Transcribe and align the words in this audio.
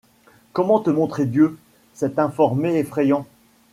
Comment 0.53 0.79
te 0.79 0.89
montrer 0.89 1.27
Dieu, 1.27 1.59
cet 1.93 2.17
informé 2.17 2.73
effrayant? 2.79 3.27